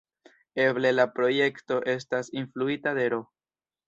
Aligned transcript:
Eble 0.61 0.91
la 0.93 1.03
projekto 1.17 1.77
estas 1.93 2.31
influita 2.43 2.95
de 3.01 3.05
Ro. 3.15 3.21